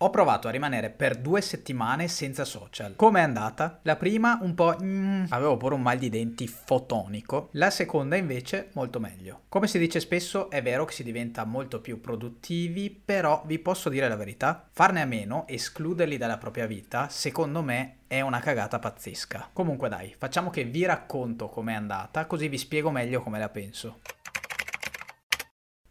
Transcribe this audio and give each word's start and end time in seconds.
Ho 0.00 0.10
provato 0.10 0.46
a 0.46 0.52
rimanere 0.52 0.90
per 0.90 1.16
due 1.16 1.40
settimane 1.40 2.06
senza 2.06 2.44
social. 2.44 2.94
Com'è 2.94 3.20
andata? 3.20 3.80
La 3.82 3.96
prima 3.96 4.38
un 4.42 4.54
po'... 4.54 4.76
Mm, 4.80 5.24
avevo 5.30 5.56
pure 5.56 5.74
un 5.74 5.82
mal 5.82 5.98
di 5.98 6.08
denti 6.08 6.46
fotonico. 6.46 7.48
La 7.54 7.68
seconda 7.70 8.14
invece 8.14 8.68
molto 8.74 9.00
meglio. 9.00 9.40
Come 9.48 9.66
si 9.66 9.76
dice 9.76 9.98
spesso 9.98 10.50
è 10.50 10.62
vero 10.62 10.84
che 10.84 10.92
si 10.92 11.02
diventa 11.02 11.44
molto 11.44 11.80
più 11.80 12.00
produttivi, 12.00 12.90
però 12.90 13.42
vi 13.44 13.58
posso 13.58 13.88
dire 13.88 14.06
la 14.08 14.14
verità, 14.14 14.68
farne 14.70 15.00
a 15.00 15.04
meno, 15.04 15.48
escluderli 15.48 16.16
dalla 16.16 16.38
propria 16.38 16.66
vita, 16.66 17.08
secondo 17.08 17.60
me 17.60 17.96
è 18.06 18.20
una 18.20 18.38
cagata 18.38 18.78
pazzesca. 18.78 19.50
Comunque 19.52 19.88
dai, 19.88 20.14
facciamo 20.16 20.50
che 20.50 20.62
vi 20.62 20.84
racconto 20.84 21.48
com'è 21.48 21.74
andata, 21.74 22.26
così 22.26 22.46
vi 22.46 22.58
spiego 22.58 22.92
meglio 22.92 23.20
come 23.20 23.40
la 23.40 23.48
penso. 23.48 23.98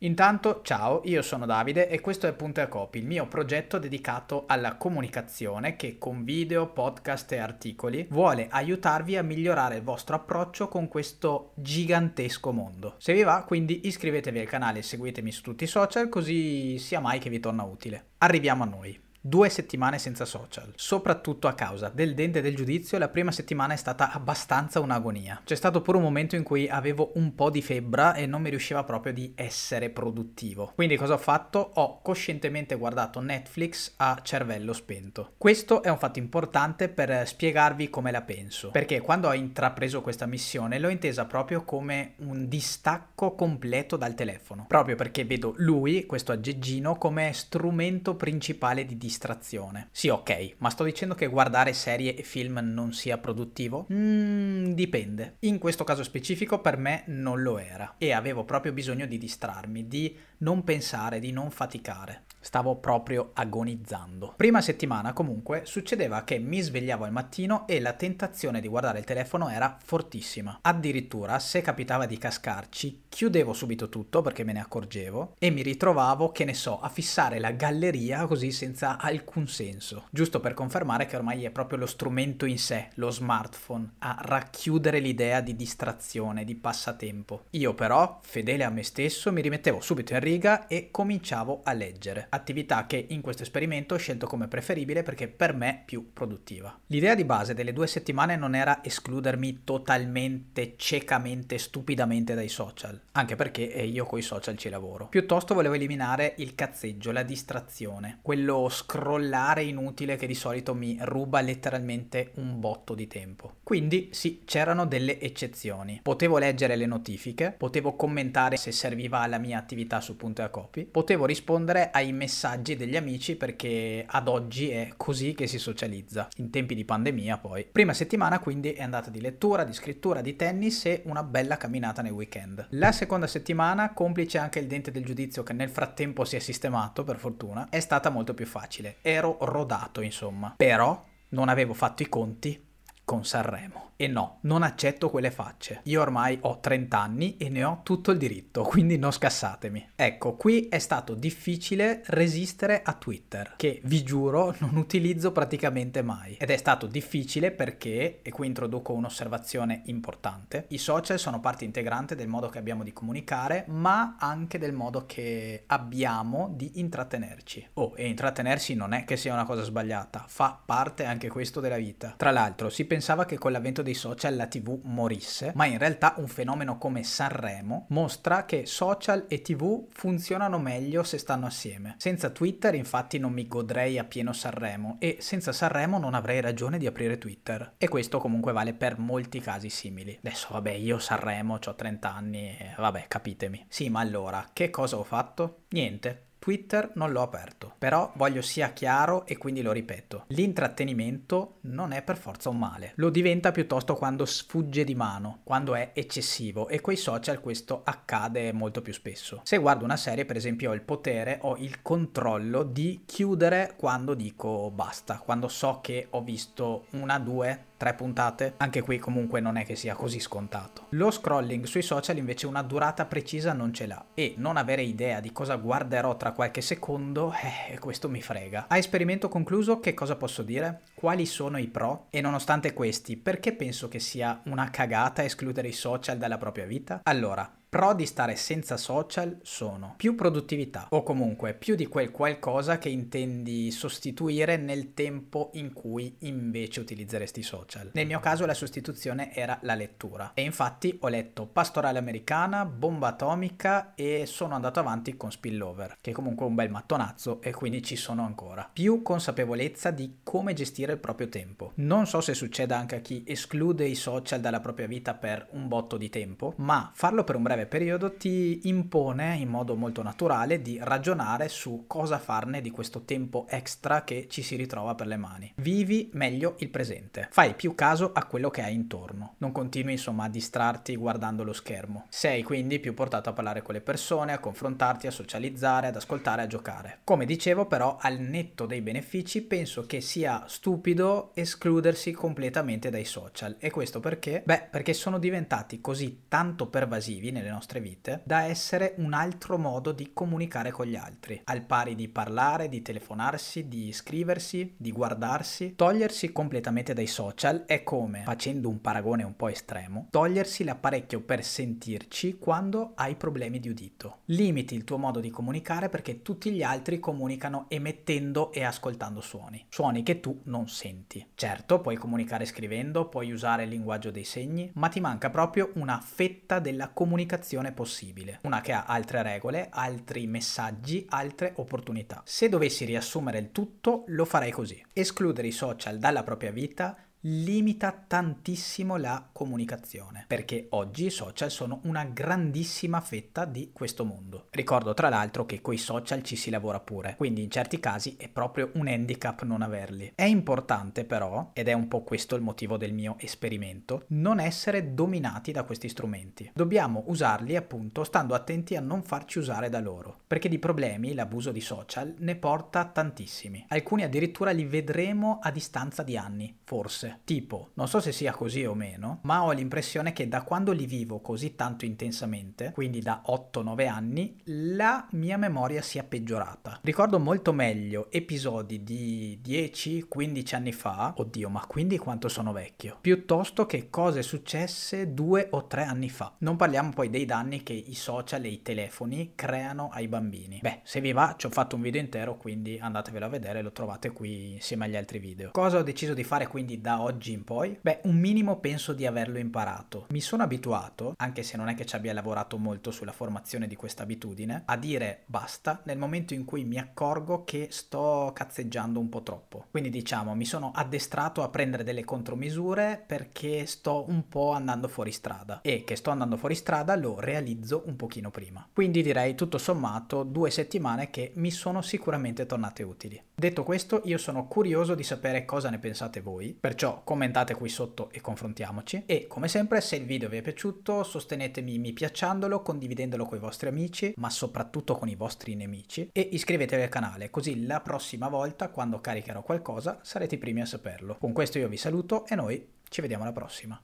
Intanto, 0.02 0.62
ciao, 0.62 1.02
io 1.06 1.24
sono 1.24 1.48
Davide 1.48 1.90
e 1.90 2.02
questo 2.02 2.28
è 2.28 2.34
Punto 2.34 2.62
e 2.62 2.68
Copy, 2.68 3.00
il 3.00 3.08
mio 3.08 3.26
progetto 3.26 3.80
dedicato 3.80 4.44
alla 4.46 4.76
comunicazione 4.76 5.76
che 5.76 5.98
con 5.98 6.24
video, 6.24 6.68
podcast 6.68 7.32
e 7.32 7.40
articoli 7.40 8.06
vuole 8.12 8.48
aiutarvi 8.48 9.18
a 9.18 9.24
migliorare 9.24 9.78
il 9.78 9.82
vostro 9.82 10.16
approccio 10.16 10.68
con 10.68 10.88
questo 10.88 11.54
gigantesco 11.56 12.52
mondo. 12.52 12.94
Se 13.00 13.12
vi 13.12 13.24
va, 13.24 13.44
quindi 13.44 13.88
iscrivetevi 13.88 14.38
al 14.38 14.46
canale 14.46 14.80
e 14.80 14.84
seguitemi 14.84 15.32
su 15.32 15.42
tutti 15.42 15.64
i 15.64 15.68
social 15.68 16.10
così 16.10 16.78
sia 16.78 17.00
mai 17.00 17.18
che 17.18 17.32
vi 17.32 17.40
torna 17.40 17.64
utile. 17.64 18.10
Arriviamo 18.20 18.62
a 18.62 18.68
noi. 18.68 19.07
Due 19.28 19.50
settimane 19.50 20.00
senza 20.00 20.24
social, 20.24 20.72
soprattutto 20.78 21.50
a 21.50 21.54
causa 21.54 21.92
del 21.94 22.14
dente 22.14 22.40
del 22.40 22.56
giudizio, 22.56 22.98
la 22.98 23.10
prima 23.10 23.34
settimana 23.34 23.74
è 23.74 23.76
stata 23.76 24.14
abbastanza 24.14 24.80
un'agonia. 24.80 25.42
C'è 25.44 25.56
stato 25.56 25.82
pure 25.82 25.98
un 25.98 26.04
momento 26.04 26.38
in 26.38 26.44
cui 26.44 26.70
avevo 26.70 27.12
un 27.16 27.36
po' 27.36 27.50
di 27.50 27.62
febbra 27.62 28.14
e 28.14 28.26
non 28.26 28.42
mi 28.42 28.50
riusciva 28.50 28.86
proprio 28.86 29.12
di 29.12 29.34
essere 29.36 29.90
produttivo. 29.90 30.72
Quindi 30.74 30.96
cosa 30.96 31.16
ho 31.16 31.18
fatto? 31.18 31.72
Ho 31.74 32.00
coscientemente 32.02 32.76
guardato 32.76 33.20
Netflix 33.20 33.96
a 33.98 34.18
cervello 34.24 34.72
spento. 34.72 35.34
Questo 35.38 35.84
è 35.84 35.90
un 35.90 35.98
fatto 35.98 36.20
importante 36.20 36.88
per 36.88 37.28
spiegarvi 37.28 37.90
come 37.90 38.12
la 38.12 38.22
penso, 38.22 38.72
perché 38.72 39.02
quando 39.02 39.28
ho 39.28 39.34
intrapreso 39.34 40.02
questa 40.02 40.26
missione 40.26 40.80
l'ho 40.80 40.88
intesa 40.88 41.26
proprio 41.26 41.66
come 41.66 42.14
un 42.20 42.48
distacco 42.48 43.36
completo 43.36 43.98
dal 43.98 44.16
telefono, 44.16 44.68
proprio 44.70 44.96
perché 44.96 45.26
vedo 45.26 45.54
lui, 45.58 46.06
questo 46.06 46.32
aggeggino, 46.32 46.96
come 46.96 47.34
strumento 47.34 48.16
principale 48.16 48.86
di 48.86 48.96
distacco 48.96 49.16
distrazione. 49.18 49.90
Sì, 49.92 50.10
ok, 50.10 50.58
ma 50.60 50.70
sto 50.70 50.84
dicendo 50.84 51.16
che 51.16 51.26
guardare 51.26 51.74
serie 51.74 52.16
e 52.16 52.22
film 52.22 52.60
non 52.62 52.94
sia 52.94 53.18
produttivo? 53.18 53.88
Mm, 53.92 54.74
dipende. 54.74 55.38
In 55.40 55.58
questo 55.58 55.84
caso 55.84 56.04
specifico 56.04 56.62
per 56.62 56.78
me 56.78 57.04
non 57.08 57.42
lo 57.42 57.58
era 57.58 57.96
e 57.98 58.14
avevo 58.14 58.46
proprio 58.46 58.74
bisogno 58.74 59.08
di 59.08 59.18
distrarmi, 59.18 59.88
di 59.88 60.16
non 60.40 60.64
pensare, 60.64 61.20
di 61.20 61.32
non 61.32 61.50
faticare. 61.50 62.26
Stavo 62.48 62.78
proprio 62.78 63.32
agonizzando. 63.34 64.34
Prima 64.38 64.62
settimana 64.62 65.12
comunque 65.12 65.64
succedeva 65.66 66.24
che 66.24 66.40
mi 66.40 66.62
svegliavo 66.62 67.04
al 67.04 67.12
mattino 67.12 67.68
e 67.68 67.82
la 67.82 67.92
tentazione 67.92 68.62
di 68.62 68.70
guardare 68.70 69.00
il 69.00 69.04
telefono 69.04 69.50
era 69.50 69.78
fortissima. 69.84 70.60
Addirittura 70.62 71.40
se 71.40 71.60
capitava 71.60 72.06
di 72.06 72.18
cascarci, 72.18 73.02
chiudevo 73.10 73.52
subito 73.52 73.90
tutto 73.90 74.22
perché 74.22 74.46
me 74.46 74.54
ne 74.54 74.62
accorgevo 74.62 75.36
e 75.38 75.50
mi 75.50 75.62
ritrovavo, 75.62 76.32
che 76.32 76.46
ne 76.46 76.54
so, 76.54 76.80
a 76.80 76.88
fissare 76.88 77.40
la 77.40 77.52
galleria 77.52 78.26
così 78.26 78.54
senza 78.54 78.98
alcun 78.98 79.50
senso. 79.50 80.06
Giusto 80.10 80.40
per 80.40 80.54
confermare 80.54 81.06
che 81.06 81.18
ormai 81.18 81.44
è 81.44 81.50
proprio 81.50 81.80
lo 81.80 81.86
strumento 81.86 82.46
in 82.46 82.60
sé, 82.60 82.92
lo 82.94 83.10
smartphone, 83.10 83.96
a 83.98 84.20
racchiudere 84.22 85.00
l'idea 85.00 85.42
di 85.42 85.54
distrazione, 85.54 86.46
di 86.46 86.56
passatempo. 86.56 87.48
Io 87.50 87.74
però, 87.74 88.20
fedele 88.22 88.64
a 88.64 88.70
me 88.70 88.84
stesso, 88.84 89.34
mi 89.34 89.42
rimettevo 89.42 89.82
subito 89.82 90.14
in 90.14 90.22
riga 90.22 90.68
e 90.68 90.92
cominciavo 90.92 91.60
a 91.66 91.74
leggere 91.74 92.28
attività 92.38 92.86
che 92.86 93.06
in 93.10 93.22
questo 93.22 93.44
esperimento 93.44 93.96
ho 93.96 93.98
scelto 93.98 94.28
come 94.28 94.48
preferibile 94.48 95.04
perché 95.04 95.28
per 95.28 95.54
me 95.54 95.84
più 95.86 96.14
produttiva. 96.14 96.80
L'idea 96.88 97.16
di 97.16 97.26
base 97.26 97.54
delle 97.54 97.74
due 97.74 97.88
settimane 97.88 98.36
non 98.36 98.56
era 98.56 98.84
escludermi 98.84 99.62
totalmente, 99.64 100.76
ciecamente, 100.78 101.58
stupidamente 101.58 102.34
dai 102.34 102.50
social, 102.50 103.00
anche 103.12 103.36
perché 103.36 103.62
io 103.64 104.06
coi 104.06 104.22
social 104.22 104.58
ci 104.58 104.70
lavoro. 104.70 105.08
Piuttosto 105.08 105.54
volevo 105.54 105.76
eliminare 105.76 106.36
il 106.38 106.56
cazzeggio, 106.56 107.12
la 107.12 107.24
distrazione, 107.24 108.20
quello 108.22 108.70
scrollare 108.70 109.64
inutile 109.64 110.16
che 110.16 110.28
di 110.28 110.36
solito 110.36 110.74
mi 110.74 110.98
ruba 111.02 111.42
letteralmente 111.42 112.32
un 112.36 112.60
botto 112.60 112.96
di 112.96 113.08
tempo. 113.08 113.56
Quindi 113.64 114.10
sì, 114.12 114.44
c'erano 114.46 114.86
delle 114.86 115.20
eccezioni. 115.20 116.00
Potevo 116.02 116.38
leggere 116.38 116.76
le 116.76 116.86
notifiche, 116.86 117.54
potevo 117.58 117.96
commentare 117.96 118.58
se 118.58 118.72
serviva 118.72 119.20
alla 119.20 119.38
mia 119.38 119.58
attività 119.58 120.00
su 120.00 120.16
punto 120.16 120.42
e 120.42 120.46
a 120.46 120.50
copy, 120.50 120.86
potevo 120.86 121.26
rispondere 121.26 121.90
ai 121.92 122.12
messaggi 122.18 122.76
degli 122.76 122.98
amici 122.98 123.36
perché 123.36 124.04
ad 124.06 124.28
oggi 124.28 124.70
è 124.70 124.94
così 124.98 125.34
che 125.34 125.48
si 125.48 125.58
socializza, 125.60 126.28
in 126.38 126.50
tempi 126.50 126.76
di 126.76 126.84
pandemia 126.84 127.38
poi. 127.38 127.66
Prima 127.72 127.94
settimana 127.94 128.40
quindi 128.40 128.74
è 128.74 128.82
andata 128.82 129.10
di 129.10 129.22
lettura, 129.22 129.64
di 129.64 129.74
scrittura, 129.74 130.22
di 130.22 130.36
tennis 130.36 130.86
e 130.86 131.04
una 131.06 131.24
bella 131.24 131.58
camminata 131.58 132.02
nel 132.02 132.12
weekend. 132.12 132.68
La 132.72 132.92
seconda 132.92 133.28
settimana, 133.28 133.94
complice 133.94 134.38
anche 134.38 134.60
il 134.60 134.68
dente 134.68 134.92
del 134.92 135.06
giudizio 135.06 135.44
che 135.44 135.54
nel 135.54 135.70
frattempo 135.70 136.26
si 136.26 136.36
è 136.36 136.40
sistemato 136.40 137.04
per 137.04 137.18
fortuna, 137.18 137.70
è 137.70 137.80
stata 137.80 138.10
molto 138.10 138.34
più 138.34 138.46
facile. 138.46 138.98
Ero 139.02 139.38
rodato 139.42 140.02
insomma. 140.02 140.54
Però 140.58 141.06
non 141.30 141.50
avevo 141.50 141.74
fatto 141.74 142.04
i 142.04 142.10
conti 142.10 142.67
con 143.08 143.24
Sanremo. 143.24 143.88
E 144.00 144.06
no, 144.06 144.38
non 144.42 144.62
accetto 144.62 145.10
quelle 145.10 145.32
facce. 145.32 145.80
Io 145.84 146.02
ormai 146.02 146.38
ho 146.42 146.60
30 146.60 147.00
anni 147.00 147.38
e 147.38 147.50
ne 147.50 147.64
ho 147.64 147.80
tutto 147.82 148.12
il 148.12 148.20
diritto, 148.20 148.62
quindi 148.62 148.98
non 148.98 149.12
scassatemi. 149.12 149.92
Ecco, 149.96 150.36
qui 150.36 150.68
è 150.68 150.78
stato 150.78 151.16
difficile 151.16 152.04
resistere 152.08 152.82
a 152.84 152.94
Twitter, 152.94 153.54
che 153.56 153.82
vi 153.86 154.04
giuro 154.04 154.54
non 154.60 154.76
utilizzo 154.76 155.32
praticamente 155.32 156.04
mai. 156.04 156.36
Ed 156.38 156.52
è 156.52 156.58
stato 156.58 156.86
difficile 156.86 157.52
perché, 157.52 158.22
e 158.22 158.30
qui 158.30 158.46
introduco 158.46 158.94
un'osservazione 158.94 159.82
importante, 159.86 160.66
i 160.70 160.78
social 160.78 161.18
sono 161.18 161.40
parte 161.40 161.66
integrante 161.66 162.14
del 162.14 162.28
modo 162.28 162.50
che 162.50 162.60
abbiamo 162.60 162.84
di 162.84 162.94
comunicare, 162.94 163.64
ma 163.70 164.18
anche 164.20 164.60
del 164.60 164.74
modo 164.74 165.06
che 165.08 165.64
abbiamo 165.68 166.52
di 166.56 166.74
intrattenerci. 166.76 167.70
Oh, 167.74 167.94
e 167.96 168.08
intrattenersi 168.08 168.76
non 168.76 168.94
è 168.94 169.06
che 169.06 169.18
sia 169.18 169.34
una 169.34 169.46
cosa 169.46 169.64
sbagliata, 169.64 170.26
fa 170.28 170.60
parte 170.64 171.04
anche 171.06 171.30
questo 171.30 171.60
della 171.62 171.78
vita. 171.78 172.14
Tra 172.16 172.30
l'altro, 172.30 172.70
si 172.70 172.86
pensava 172.98 173.26
che 173.26 173.38
con 173.38 173.52
l'avvento 173.52 173.84
dei 173.84 173.94
social 173.94 174.36
la 174.36 174.48
TV 174.48 174.80
morisse, 174.82 175.52
ma 175.54 175.68
in 175.68 175.78
realtà 175.78 176.16
un 176.18 176.28
fenomeno 176.28 176.80
come 176.80 177.04
Sanremo 177.04 177.86
mostra 177.90 178.44
che 178.46 178.66
social 178.66 179.26
e 179.28 179.44
TV 179.44 179.86
funzionano 179.92 180.58
meglio 180.58 181.04
se 181.04 181.20
stanno 181.20 181.46
assieme. 181.46 181.94
Senza 182.00 182.32
Twitter 182.32 182.74
infatti 182.74 183.20
non 183.20 183.34
mi 183.34 183.48
godrei 183.48 184.00
a 184.00 184.04
pieno 184.04 184.34
Sanremo 184.34 184.96
e 184.98 185.18
senza 185.20 185.52
Sanremo 185.52 186.00
non 186.00 186.16
avrei 186.16 186.42
ragione 186.42 186.80
di 186.80 186.88
aprire 186.88 187.20
Twitter. 187.20 187.74
E 187.78 187.88
questo 187.88 188.18
comunque 188.18 188.52
vale 188.52 188.74
per 188.74 188.98
molti 188.98 189.42
casi 189.42 189.70
simili. 189.70 190.18
Adesso 190.18 190.48
vabbè, 190.50 190.72
io 190.72 190.98
Sanremo, 190.98 191.60
ho 191.64 191.76
30 191.76 192.12
anni 192.12 192.58
e 192.58 192.74
vabbè, 192.78 193.06
capitemi. 193.08 193.64
Sì, 193.70 193.90
ma 193.90 194.00
allora, 194.00 194.50
che 194.54 194.72
cosa 194.72 194.98
ho 194.98 195.04
fatto? 195.04 195.66
Niente, 195.70 196.27
Twitter 196.48 196.92
non 196.94 197.12
l'ho 197.12 197.24
aperto, 197.24 197.74
però 197.78 198.14
voglio 198.16 198.42
sia 198.42 198.70
chiaro 198.70 199.26
e 199.26 199.36
quindi 199.36 199.62
lo 199.62 199.74
ripeto, 199.74 200.24
l'intrattenimento 200.28 201.58
non 201.64 201.92
è 201.92 202.02
per 202.02 202.16
forza 202.16 202.48
un 202.48 202.58
male, 202.58 202.94
lo 202.96 203.10
diventa 203.10 203.52
piuttosto 203.52 203.96
quando 203.96 204.24
sfugge 204.24 204.86
di 204.86 204.96
mano, 204.96 205.42
quando 205.44 205.76
è 205.76 205.92
eccessivo 205.94 206.70
e 206.70 206.80
coi 206.80 206.96
social 206.96 207.42
questo 207.42 207.82
accade 207.84 208.54
molto 208.54 208.82
più 208.82 208.94
spesso. 208.94 209.42
Se 209.44 209.58
guardo 209.58 209.84
una 209.84 209.98
serie 209.98 210.24
per 210.24 210.38
esempio 210.38 210.70
ho 210.70 210.74
il 210.74 210.84
potere, 210.84 211.40
ho 211.42 211.58
il 211.58 211.82
controllo 211.82 212.64
di 212.64 213.02
chiudere 213.06 213.74
quando 213.76 214.14
dico 214.14 214.72
basta, 214.72 215.18
quando 215.18 215.50
so 215.50 215.80
che 215.82 216.08
ho 216.12 216.22
visto 216.22 216.86
una, 216.92 217.20
due, 217.20 217.66
tre 217.78 217.94
puntate, 217.94 218.56
anche 218.58 218.82
qui 218.82 218.98
comunque 218.98 219.40
non 219.40 219.56
è 219.56 219.66
che 219.66 219.76
sia 219.76 219.96
così 219.96 220.20
scontato. 220.20 220.88
Lo 220.90 221.12
scrolling 221.12 221.66
sui 221.66 221.82
social 221.82 222.18
invece 222.18 222.48
una 222.48 222.64
durata 222.64 223.06
precisa 223.06 223.54
non 223.54 223.74
ce 223.74 223.86
l'ha 223.86 224.06
e 224.14 224.34
non 224.38 224.58
avere 224.58 224.82
idea 224.82 225.20
di 225.20 225.32
cosa 225.32 225.56
guarderò 225.56 226.18
tra 226.18 226.32
qualche 226.32 226.62
secondo, 226.62 227.34
eh, 227.34 227.78
questo 227.80 228.10
mi 228.10 228.22
frega. 228.22 228.66
A 228.68 228.78
esperimento 228.78 229.30
concluso, 229.30 229.80
che 229.80 229.94
cosa 229.94 230.16
posso 230.16 230.42
dire? 230.42 230.82
Quali 230.94 231.26
sono 231.26 231.58
i 231.58 231.68
pro? 231.68 232.08
E 232.10 232.20
nonostante 232.22 232.74
questi, 232.74 233.16
perché 233.16 233.54
penso 233.54 233.88
che 233.88 234.00
sia 234.00 234.42
una 234.46 234.70
cagata 234.70 235.24
escludere 235.24 235.68
i 235.68 235.74
social 235.74 236.18
dalla 236.18 236.38
propria 236.38 236.66
vita? 236.66 237.02
Allora, 237.04 237.50
pro 237.70 237.94
di 237.94 238.06
stare 238.06 238.36
senza 238.36 238.78
social 238.78 239.40
sono 239.42 239.94
più 239.98 240.16
produttività 240.16 240.88
o 240.90 241.04
comunque 241.04 241.54
più 241.54 241.76
di 241.76 241.86
quel 241.86 242.12
qualcosa 242.12 242.78
che 242.78 242.90
intendi 242.90 243.72
sostituire 243.72 244.58
nel 244.58 244.94
tempo 244.94 245.52
in 245.54 245.74
cui 245.74 246.16
invece 246.20 246.80
utilizzeresti 246.80 247.42
i 247.42 247.44
social. 247.44 247.92
Nel 247.94 248.08
mio 248.08 248.20
caso 248.20 248.46
la 248.46 248.54
sostituzione 248.54 249.34
era 249.34 249.60
la 249.64 249.76
lettura 249.76 250.32
e 250.34 250.44
infatti 250.44 250.98
ho 251.02 251.08
letto 251.08 251.46
Pastorale 251.46 252.00
Americana, 252.00 252.66
Bomba 252.66 253.10
Atomica 253.10 253.94
e 253.96 254.26
sono 254.26 254.56
andato 254.56 254.80
avanti 254.80 255.18
con 255.18 255.32
Spillover, 255.32 255.98
che 256.02 256.12
è 256.12 256.14
comunque 256.14 256.46
un 256.46 256.56
bel 256.56 256.70
mattonazzo 256.70 257.42
e 257.42 257.52
quindi 257.52 257.84
ci 257.84 257.96
sono 257.96 258.24
ancora. 258.24 258.70
Più 258.72 259.02
consapevolezza 259.02 259.92
di 259.92 260.20
come 260.24 260.54
gestire 260.54 260.94
il 260.94 261.00
proprio 261.00 261.30
tempo. 261.30 261.74
Non 261.76 262.08
so 262.08 262.22
se 262.22 262.34
succeda 262.34 262.78
anche 262.78 262.96
a 262.96 263.00
chi 263.00 263.24
esclude 263.28 263.86
i 263.86 263.96
social 263.96 264.40
dalla 264.40 264.60
propria 264.60 264.88
vita 264.88 265.14
per 265.14 265.48
un 265.52 265.68
botto 265.68 265.98
di 265.98 266.10
tempo, 266.10 266.54
ma 266.58 266.92
farlo 266.94 267.24
per 267.24 267.36
un 267.36 267.44
breve 267.44 267.67
periodo 267.68 268.16
ti 268.16 268.68
impone 268.68 269.36
in 269.36 269.50
modo 269.50 269.76
molto 269.76 270.02
naturale 270.02 270.62
di 270.62 270.80
ragionare 270.82 271.50
su 271.50 271.84
cosa 271.88 272.18
farne 272.20 272.62
di 272.62 272.72
questo 272.72 273.02
tempo 273.02 273.46
extra 273.50 274.04
che 274.04 274.28
ci 274.30 274.42
si 274.42 274.56
ritrova 274.56 274.96
per 274.96 275.08
le 275.08 275.18
mani. 275.18 275.54
Vivi 275.58 276.10
meglio 276.14 276.56
il 276.60 276.70
presente, 276.70 277.28
fai 277.32 277.54
più 277.54 277.76
caso 277.76 278.12
a 278.14 278.26
quello 278.26 278.50
che 278.50 278.62
hai 278.62 278.74
intorno, 278.74 279.36
non 279.38 279.52
continui 279.52 279.94
insomma 279.94 280.26
a 280.26 280.30
distrarti 280.30 280.96
guardando 280.96 281.44
lo 281.44 281.54
schermo. 281.54 282.06
Sei 282.10 282.44
quindi 282.44 282.80
più 282.80 282.94
portato 282.94 283.30
a 283.30 283.34
parlare 283.34 283.62
con 283.62 283.74
le 283.74 283.82
persone, 283.82 284.34
a 284.34 284.40
confrontarti, 284.40 285.08
a 285.08 285.12
socializzare, 285.12 285.88
ad 285.88 285.96
ascoltare, 285.96 286.42
a 286.42 286.48
giocare. 286.48 287.00
Come 287.04 287.26
dicevo 287.26 287.66
però, 287.66 287.98
al 288.00 288.20
netto 288.20 288.66
dei 288.66 288.82
benefici, 288.82 289.42
penso 289.42 289.86
che 289.86 290.02
sia 290.02 290.44
stupido 290.48 291.32
escludersi 291.34 292.12
completamente 292.12 292.90
dai 292.90 293.06
social. 293.06 293.56
E 293.60 293.70
questo 293.72 294.00
perché? 294.00 294.42
Beh, 294.46 294.68
perché 294.70 294.94
sono 294.94 295.20
diventati 295.20 295.82
così 295.82 296.24
tanto 296.28 296.68
pervasivi 296.68 297.32
nelle 297.32 297.47
nostre 297.50 297.80
vite 297.80 298.22
da 298.24 298.44
essere 298.44 298.94
un 298.98 299.14
altro 299.14 299.58
modo 299.58 299.92
di 299.92 300.12
comunicare 300.14 300.72
con 300.72 300.86
gli 300.86 300.96
altri, 300.96 301.40
al 301.46 301.62
pari 301.62 301.96
di 301.96 302.08
parlare, 302.08 302.70
di 302.70 302.82
telefonarsi, 302.82 303.68
di 303.68 303.92
scriversi, 303.92 304.76
di 304.78 304.92
guardarsi. 304.92 305.76
Togliersi 305.76 306.32
completamente 306.32 306.94
dai 306.94 307.08
social 307.08 307.64
è 307.66 307.84
come, 307.84 308.24
facendo 308.24 308.70
un 308.70 308.82
paragone 308.82 309.24
un 309.24 309.36
po' 309.36 309.48
estremo, 309.48 310.08
togliersi 310.10 310.64
l'apparecchio 310.64 311.22
per 311.22 311.44
sentirci 311.44 312.38
quando 312.38 312.94
hai 312.96 313.16
problemi 313.16 313.60
di 313.60 313.70
udito. 313.70 314.20
Limiti 314.26 314.76
il 314.76 314.84
tuo 314.84 314.98
modo 314.98 315.20
di 315.20 315.30
comunicare 315.30 315.90
perché 315.90 316.22
tutti 316.22 316.52
gli 316.52 316.64
altri 316.64 317.00
comunicano 317.00 317.66
emettendo 317.70 318.52
e 318.52 318.64
ascoltando 318.64 319.22
suoni, 319.22 319.66
suoni 319.70 320.04
che 320.04 320.20
tu 320.20 320.42
non 320.46 320.68
senti. 320.68 321.26
Certo, 321.36 321.80
puoi 321.82 321.96
comunicare 321.96 322.46
scrivendo, 322.46 323.08
puoi 323.08 323.32
usare 323.32 323.64
il 323.64 323.70
linguaggio 323.70 324.12
dei 324.12 324.24
segni, 324.24 324.70
ma 324.74 324.90
ti 324.90 325.00
manca 325.00 325.30
proprio 325.30 325.72
una 325.76 326.00
fetta 326.00 326.60
della 326.60 326.90
comunicazione 326.90 327.36
possibile, 327.72 328.40
una 328.44 328.62
che 328.62 328.72
ha 328.72 328.86
altre 328.86 329.24
regole, 329.24 329.68
altri 329.70 330.28
messaggi, 330.28 331.06
altre 331.10 331.54
opportunità. 331.56 332.22
Se 332.26 332.50
dovessi 332.50 332.86
riassumere 332.86 333.40
il 333.40 333.52
tutto, 333.52 334.04
lo 334.08 334.26
farei 334.26 334.52
così. 334.52 334.84
Escludere 334.94 335.48
i 335.48 335.52
social 335.52 335.98
dalla 335.98 336.24
propria 336.24 336.52
vita 336.52 336.98
limita 337.22 338.06
tantissimo 338.08 338.96
la 338.98 339.28
comunicazione 339.32 340.26
perché 340.28 340.68
oggi 340.72 341.08
i 341.08 341.10
social 341.10 341.50
sono 341.50 341.80
una 341.84 342.04
grandissima 342.04 343.02
fetta 343.02 343.46
di 343.46 343.72
questo 343.74 344.06
mondo. 344.06 344.48
Ricordo 344.52 344.94
tra 344.94 345.10
l'altro 345.10 345.46
che 345.46 345.62
coi 345.62 345.78
social 345.78 346.22
ci 346.22 346.36
si 346.36 346.50
lavora 346.50 346.80
pure, 346.80 347.16
quindi 347.18 347.42
in 347.42 347.50
certi 347.50 347.80
casi 347.80 348.16
è 348.18 348.28
proprio 348.28 348.72
un 348.76 348.88
handicap 348.88 349.44
non 349.44 349.62
averli. 349.62 350.12
È 350.14 350.24
importante 350.24 351.06
però, 351.06 351.52
ed 351.54 351.68
è 351.68 351.74
un 351.74 351.88
po' 351.88 352.04
questo 352.04 352.36
il 352.36 352.42
motivo 352.42 352.78
del 352.78 352.94
mio 352.94 353.16
esperimento, 353.20 354.04
non 354.10 354.40
essere 354.40 354.94
dominati 354.94 355.52
da 355.52 355.64
questi 355.64 355.90
strumenti. 355.90 356.52
Dobbiamo 356.54 357.04
usarli 357.08 357.56
appunto 357.56 358.04
stando 358.04 358.36
attenti 358.36 358.76
a 358.76 358.82
non 358.82 359.02
farci 359.02 359.40
usare 359.40 359.70
da 359.70 359.80
loro, 359.80 360.20
perché 360.28 360.50
di 360.50 360.60
problemi 360.60 361.14
l'abuso 361.14 361.52
di 361.52 361.62
social 361.62 362.14
ne 362.20 362.36
porta 362.36 362.86
tantissimi. 362.86 363.66
Alcuni 363.70 364.04
addirittura 364.04 364.52
li 364.52 364.66
vedremo 364.66 365.40
a 365.42 365.52
distanza 365.52 366.04
di 366.04 366.18
anni, 366.18 366.58
forse 366.64 367.07
cose. 367.08 367.20
Tipo, 367.24 367.70
non 367.74 367.88
so 367.88 368.00
se 368.00 368.12
sia 368.12 368.32
così 368.32 368.66
o 368.66 368.74
meno, 368.74 369.20
ma 369.24 369.44
ho 369.44 369.52
l'impressione 369.52 370.14
che 370.14 370.28
da 370.28 370.42
quando 370.44 370.72
li 370.72 370.86
vivo 370.86 371.20
così 371.20 371.56
tanto 371.56 371.86
intensamente, 371.86 372.72
quindi 372.74 373.00
da 373.02 373.22
8-9 373.28 373.88
anni, 373.88 374.36
la 374.46 375.08
mia 375.12 375.38
memoria 375.38 375.82
sia 375.82 376.04
peggiorata. 376.04 376.80
Ricordo 376.84 377.20
molto 377.20 377.54
meglio 377.54 378.10
episodi 378.12 378.84
di 378.84 379.40
10-15 379.44 380.56
anni 380.56 380.72
fa, 380.72 381.14
oddio, 381.16 381.50
ma 381.50 381.66
quindi 381.66 381.98
quanto 381.98 382.28
sono 382.28 382.52
vecchio, 382.52 382.98
piuttosto 383.02 383.66
che 383.66 383.90
cose 383.90 384.22
successe 384.22 385.14
due 385.14 385.48
o 385.52 385.68
tre 385.68 385.84
anni 385.84 386.10
fa. 386.10 386.34
Non 386.40 386.56
parliamo 386.56 386.92
poi 386.92 387.10
dei 387.10 387.26
danni 387.26 387.64
che 387.64 387.74
i 387.74 387.96
social 387.96 388.44
e 388.44 388.50
i 388.50 388.62
telefoni 388.62 389.34
creano 389.36 389.90
ai 389.92 390.08
bambini. 390.08 390.60
Beh, 390.62 390.82
se 390.84 391.02
vi 391.02 391.12
va, 391.12 391.36
ci 391.38 391.46
ho 391.46 391.50
fatto 391.50 391.76
un 391.76 391.82
video 391.82 392.02
intero, 392.02 392.38
quindi 392.38 392.78
andatevelo 392.80 393.26
a 393.26 393.30
vedere, 393.30 393.62
lo 393.62 393.72
trovate 393.72 394.12
qui 394.12 394.54
insieme 394.54 394.86
agli 394.86 394.96
altri 394.96 395.20
video. 395.20 395.52
Cosa 395.52 395.78
ho 395.78 395.84
deciso 395.84 396.14
di 396.14 396.24
fare 396.24 396.48
quindi 396.48 396.82
oggi 397.02 397.32
in 397.32 397.44
poi? 397.44 397.78
Beh, 397.82 398.02
un 398.04 398.18
minimo 398.18 398.60
penso 398.60 398.94
di 398.94 399.06
averlo 399.06 399.38
imparato. 399.38 400.08
Mi 400.10 400.22
sono 400.22 400.44
abituato, 400.44 401.14
anche 401.18 401.44
se 401.44 401.58
non 401.58 401.70
è 401.70 401.76
che 401.76 401.86
ci 401.86 401.96
abbia 401.96 402.14
lavorato 402.14 402.58
molto 402.58 402.92
sulla 402.92 403.12
formazione 403.12 403.68
di 403.68 403.76
questa 403.76 404.04
abitudine, 404.04 404.64
a 404.66 404.78
dire 404.78 405.24
basta 405.26 405.82
nel 405.86 405.98
momento 405.98 406.34
in 406.34 406.46
cui 406.46 406.64
mi 406.64 406.78
accorgo 406.78 407.44
che 407.44 407.68
sto 407.72 408.32
cazzeggiando 408.34 409.00
un 409.00 409.10
po' 409.10 409.24
troppo. 409.24 409.66
Quindi 409.72 409.90
diciamo, 409.90 410.36
mi 410.36 410.46
sono 410.46 410.72
addestrato 410.74 411.44
a 411.44 411.50
prendere 411.50 411.84
delle 411.84 412.04
contromisure 412.04 413.04
perché 413.06 413.66
sto 413.66 414.06
un 414.08 414.28
po' 414.28 414.52
andando 414.52 414.88
fuori 414.88 415.12
strada 415.12 415.62
e 415.62 415.84
che 415.84 415.96
sto 415.96 416.12
andando 416.12 416.38
fuori 416.38 416.56
strada 416.56 416.96
lo 416.96 417.20
realizzo 417.20 417.84
un 417.86 417.96
pochino 417.96 418.32
prima. 418.32 418.68
Quindi 418.74 419.02
direi 419.02 419.36
tutto 419.36 419.58
sommato 419.58 420.24
due 420.24 420.50
settimane 420.50 421.10
che 421.10 421.32
mi 421.36 421.52
sono 421.52 421.82
sicuramente 421.82 422.46
tornate 422.46 422.84
utili. 422.84 423.22
Detto 423.36 423.64
questo, 423.64 424.02
io 424.06 424.18
sono 424.18 424.48
curioso 424.48 424.96
di 424.96 425.04
sapere 425.04 425.46
cosa 425.46 425.70
ne 425.70 425.80
pensate 425.80 426.22
voi, 426.22 426.58
perciò 426.60 426.87
Perciò 426.88 427.04
commentate 427.04 427.54
qui 427.54 427.68
sotto 427.68 428.10
e 428.12 428.22
confrontiamoci. 428.22 429.04
E 429.06 429.28
come 429.28 429.50
sempre, 429.50 429.82
se 429.82 429.98
il 429.98 430.06
video 430.06 430.30
vi 430.30 430.38
è 430.38 430.42
piaciuto, 430.42 431.04
sostenetemi 431.04 431.78
mi 431.80 431.92
piacciandolo, 431.92 432.62
condividendolo 432.62 433.26
con 433.26 433.38
i 433.38 433.42
vostri 433.42 433.68
amici, 433.68 434.14
ma 434.16 434.30
soprattutto 434.30 434.96
con 434.96 435.10
i 435.10 435.16
vostri 435.16 435.56
nemici. 435.56 436.10
E 436.14 436.22
iscrivetevi 436.32 436.84
al 436.84 436.90
canale, 436.90 437.30
così 437.30 437.66
la 437.66 437.82
prossima 437.82 438.30
volta, 438.30 438.70
quando 438.70 439.02
caricherò 439.02 439.42
qualcosa, 439.42 440.00
sarete 440.02 440.36
i 440.36 440.38
primi 440.38 440.62
a 440.62 440.66
saperlo. 440.66 441.18
Con 441.20 441.34
questo 441.34 441.58
io 441.58 441.68
vi 441.68 441.78
saluto 441.78 442.26
e 442.26 442.36
noi 442.36 442.66
ci 442.88 443.02
vediamo 443.02 443.24
alla 443.24 443.34
prossima. 443.34 443.82